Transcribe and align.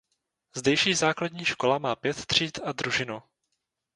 Zdejší 0.55 0.93
základní 0.93 1.45
škola 1.45 1.77
má 1.77 1.95
pět 1.95 2.25
tříd 2.25 2.59
a 2.65 2.71
družinu. 2.71 3.23